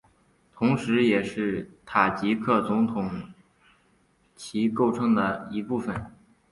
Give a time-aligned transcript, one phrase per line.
[0.55, 3.21] 同时也是塔吉克总统
[4.35, 5.95] 旗构成的一部分